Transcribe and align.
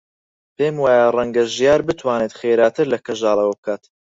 پێم 0.57 0.75
وایە 0.79 1.07
ڕەنگە 1.15 1.43
ژیار 1.55 1.81
بتوانێت 1.87 2.33
خێراتر 2.39 2.85
لە 2.93 2.97
کەژاڵ 3.05 3.37
ئەوە 3.41 3.55
بکات. 3.59 3.83